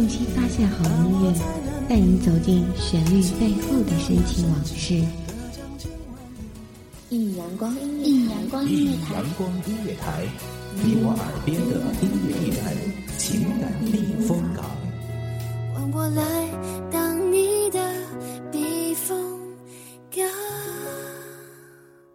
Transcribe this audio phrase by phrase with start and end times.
[0.00, 1.30] 用心发现好音乐，
[1.86, 4.94] 带你走进旋律背后的深情往事。
[7.10, 10.26] 一阳光，一阳光音乐台，阳光音乐台，
[10.82, 12.74] 你我耳边的音乐驿站，
[13.18, 14.64] 情感避风港。
[15.74, 16.48] 换我来
[16.90, 17.78] 当你的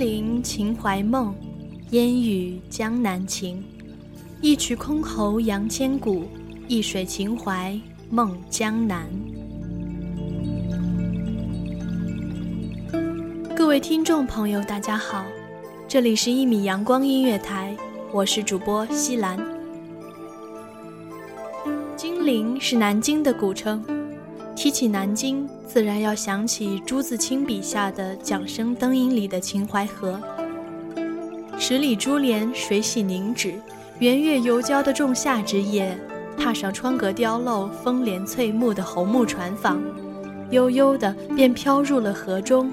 [0.00, 1.34] 金陵秦淮梦，
[1.90, 3.62] 烟雨江南情。
[4.40, 6.24] 一曲箜篌扬千古，
[6.68, 9.06] 一水秦淮梦江南。
[13.54, 15.22] 各位听众朋友，大家好，
[15.86, 17.76] 这里是一米阳光音乐台，
[18.10, 19.38] 我是主播西兰。
[21.94, 23.84] 金陵是南京的古称，
[24.62, 30.20] 提起南京，自然要想起朱自清笔下的《桨声灯影》里的秦淮河。
[31.58, 33.54] 十里珠帘，水洗凝脂，
[34.00, 35.98] 圆月游交的仲夏之夜，
[36.36, 39.78] 踏上窗格雕镂、风帘翠幕的红木船舫，
[40.50, 42.70] 悠悠的便飘入了河中。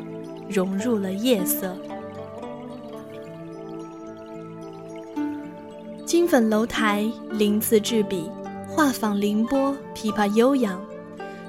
[0.50, 1.74] 融入了夜色。
[6.06, 8.30] 金粉楼台，鳞次栉比，
[8.68, 10.78] 画舫凌波，琵琶悠扬。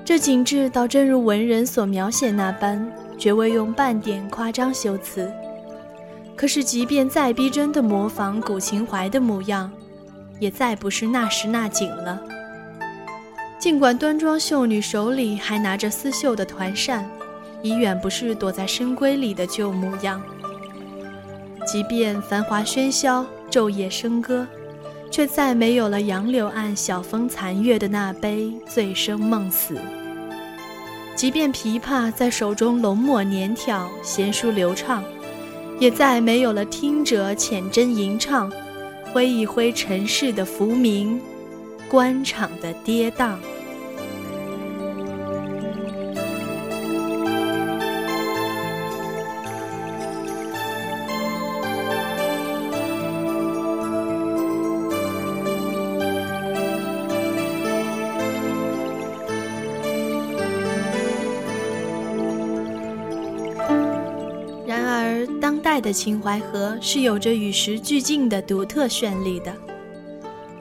[0.08, 5.30] 这景致倒正如文人所描写那般，绝未用半点夸张修辞。
[6.34, 9.70] 可是，即便再逼真的模仿古秦淮的模样，
[10.40, 12.18] 也再不是那时那景了。
[13.58, 17.06] 尽管端庄秀女手里还拿着丝绣的团扇。
[17.60, 20.22] 已远不是躲在深闺里的旧模样。
[21.66, 24.46] 即便繁华喧嚣，昼夜笙歌，
[25.10, 29.76] 却再没有了杨柳岸晓风残月的那杯醉生梦死。
[31.14, 35.02] 即便琵琶在手中浓抹年挑，娴熟流畅，
[35.80, 38.52] 也再没有了听者浅斟吟唱，
[39.12, 41.20] 挥一挥尘世的浮名，
[41.88, 43.36] 官场的跌宕。
[65.80, 69.52] 的秦淮河是有着与时俱进的独特绚丽的，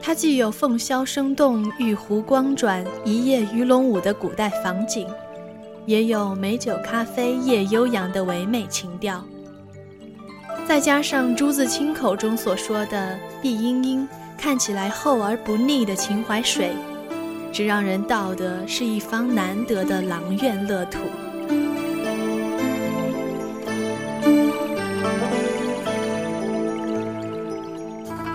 [0.00, 5.06] 它既有凤箫声动、玉壶光转、一夜鱼龙舞的古代仿景，
[5.86, 9.24] 也有美酒咖啡夜悠扬的唯美情调。
[10.66, 16.72] 再加上朱自清口中所说的“碧阴阴”，看起来厚而不腻的秦淮水，
[17.52, 20.98] 只让人道得是一方难得的阆苑乐土。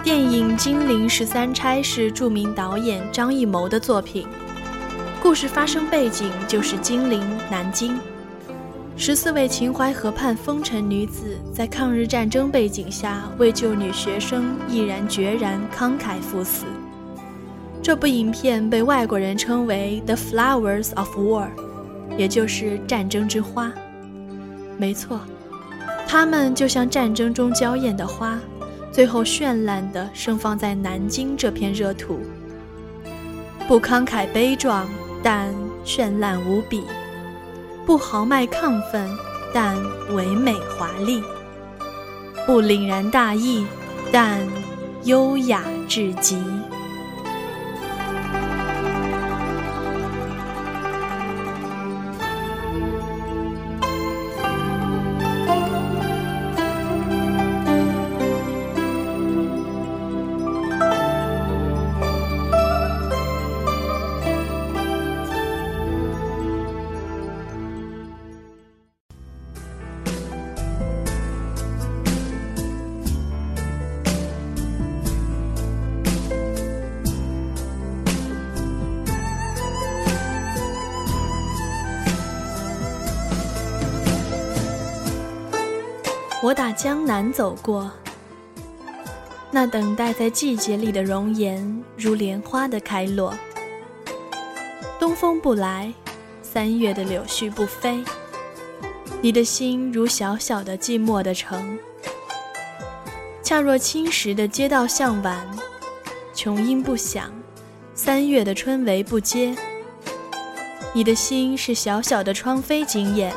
[0.03, 4.27] 电影《金陵十三钗》是著名导演张艺谋的作品，
[5.21, 7.97] 故事发生背景就是金陵南京。
[8.97, 16.65] 十四位秦淮河畔风尘女子在抗日战争背景下为救女学生，毅然决然、慷慨赴死。
[17.81, 21.45] 这部影片被外国人称为《The Flowers of War》，
[22.17, 23.71] 也就是战争之花。
[24.77, 25.21] 没错，
[26.05, 28.37] 它们就像战争中娇艳的花。
[28.93, 32.19] 最后绚烂地盛放在南京这片热土，
[33.67, 34.87] 不慷慨悲壮，
[35.23, 35.51] 但
[35.83, 36.83] 绚烂无比；
[37.87, 39.09] 不豪迈亢奋，
[39.51, 39.75] 但
[40.13, 41.23] 唯美华丽；
[42.45, 43.65] 不凛然大义，
[44.11, 44.39] 但
[45.05, 46.37] 优雅至极。
[86.43, 87.89] 我打江南走过，
[89.49, 93.33] 那等待在季节里的容颜，如莲花的开落。
[94.99, 95.93] 东风不来，
[96.41, 98.03] 三月的柳絮不飞。
[99.21, 101.79] 你的心如小小的寂寞的城，
[103.41, 105.47] 恰若青石的街道向晚，
[106.33, 107.31] 琼音不响，
[107.95, 109.55] 三月的春雷不接。
[110.91, 113.33] 你的心是小小的窗扉紧掩，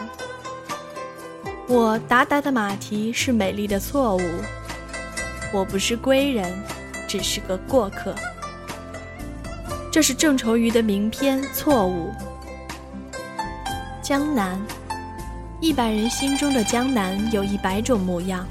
[1.69, 4.21] 我达达的马蹄是美丽的错误。
[5.53, 6.53] 我不是归人，
[7.09, 8.15] 只是个过客。
[9.91, 12.11] 这是郑愁予的名篇《错误》。
[14.01, 14.61] 江南，
[15.61, 18.47] 一百人心中的江南有一百种模样：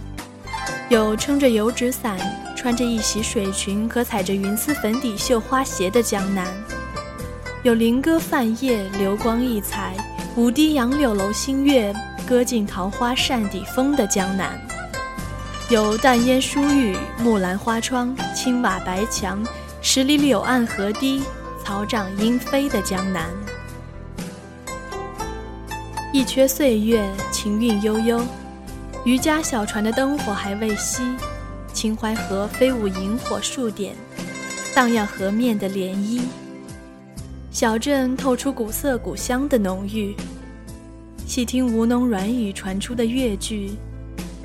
[0.90, 2.18] 有撑着油纸伞、
[2.54, 6.46] 穿着一袭水裙和踩着云丝粉底绣花鞋的江南；
[7.64, 9.96] 有林歌泛夜、流光溢彩、
[10.36, 11.94] 舞堤杨柳楼新月、
[12.26, 14.60] 歌尽桃花扇底风的江南。
[15.70, 19.44] 有淡烟疏雨、木兰花窗、青瓦白墙、
[19.82, 21.24] 十里柳岸河堤、
[21.64, 23.30] 草长莺飞的江南。
[26.14, 28.22] 一阙岁月，情韵悠悠。
[29.06, 31.16] 渔家小船的灯火还未熄，
[31.74, 33.96] 秦淮河飞舞萤火数点，
[34.74, 36.22] 荡漾河面的涟漪。
[37.52, 40.16] 小镇透出古色古香的浓郁。
[41.36, 43.72] 细听吴侬软语传出的乐句。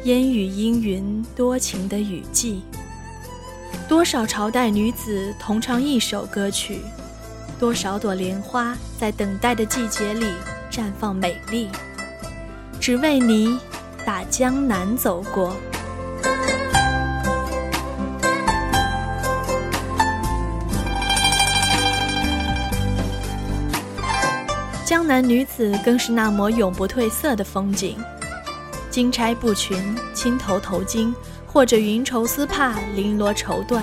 [0.03, 2.63] 烟雨阴云，多情的雨季。
[3.89, 6.81] 多少朝代女子同唱一首歌曲，
[7.61, 10.27] 多少朵莲花在等待的季节里
[10.69, 11.69] 绽放美丽，
[12.81, 13.57] 只为你
[14.05, 15.55] 打江南走过。
[24.91, 27.97] 江南女子更是那抹永不褪色的风景。
[28.91, 31.15] 金钗布裙、青头头巾，
[31.47, 33.83] 或者云绸丝帕、绫罗绸缎，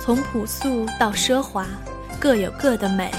[0.00, 1.66] 从朴素到奢华，
[2.20, 3.10] 各有各的美。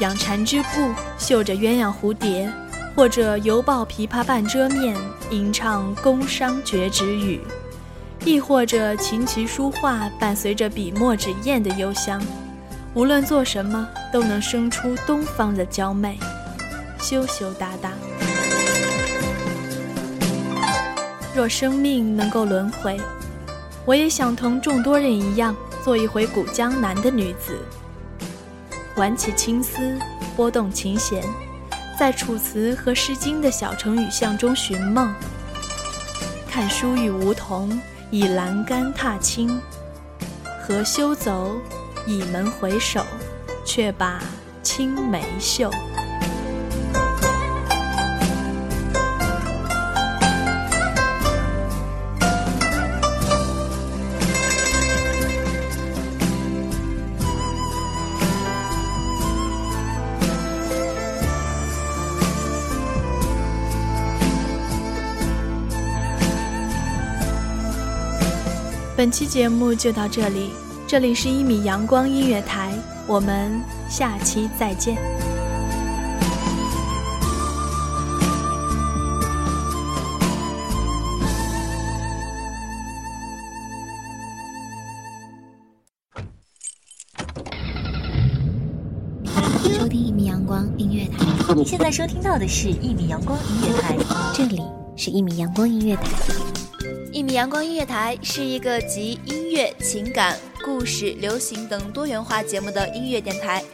[0.00, 2.52] 养蚕织布，绣着鸳鸯蝴蝶，
[2.96, 4.96] 或者犹抱琵琶半遮面，
[5.30, 7.40] 吟唱宫商角徵羽，
[8.24, 12.20] 亦或者琴棋书画，伴随着笔墨纸砚的幽香。
[12.94, 16.18] 无论做什么，都能生出东方的娇媚，
[16.98, 17.92] 羞羞答答。
[21.34, 22.98] 若生命能够轮回，
[23.84, 25.54] 我也想同众多人一样，
[25.84, 27.58] 做一回古江南的女子，
[28.96, 29.96] 挽起青丝，
[30.34, 31.22] 拨动琴弦，
[31.96, 35.14] 在楚辞和诗经的小城雨巷中寻梦，
[36.50, 37.80] 看书与梧桐，
[38.10, 39.60] 以栏杆踏青，
[40.60, 41.56] 何修走，
[42.08, 43.04] 倚门回首，
[43.66, 44.18] 却把
[44.62, 45.70] 青梅嗅。
[68.96, 70.50] 本期节目就到这里，
[70.88, 72.72] 这里是一米阳光音乐台，
[73.06, 74.96] 我们下期再见。
[89.62, 93.94] 收听一米阳光音乐台，你现在收听到的是一米阳光音乐台，
[94.32, 94.62] 这里
[94.96, 96.04] 是一米阳光音乐台。
[97.12, 100.34] 一米阳光音乐台是一个集音乐、情感、
[100.68, 103.64] 故事、流行等多元化节目的音乐电台，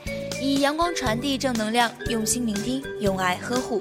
[0.40, 3.80] 以阳光传递正能量，用心聆听，用爱呵护。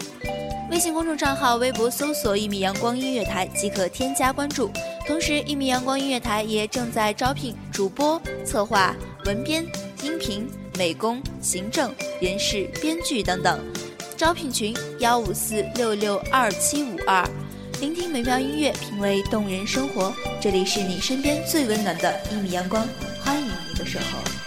[0.72, 4.72] 微信公众账号、微博搜索“一米阳光音乐台”即可添加关注。
[5.08, 9.64] 同时，一米阳光音乐台也正在招聘主播、策划、文编、
[10.02, 13.60] 音频、美工、行政、人事、编剧等等。
[14.18, 17.24] 招聘群：幺五四六六二七五二。
[17.80, 20.14] 聆听美妙音乐，品味动人生活。
[20.42, 22.88] 这里是你身边最温暖的一米阳光，
[23.24, 24.43] 欢迎你的时候。